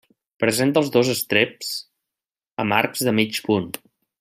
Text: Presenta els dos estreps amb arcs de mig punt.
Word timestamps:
Presenta 0.43 0.81
els 0.83 0.89
dos 0.95 1.11
estreps 1.15 1.69
amb 2.65 2.79
arcs 2.79 3.05
de 3.11 3.15
mig 3.21 3.43
punt. 3.51 3.71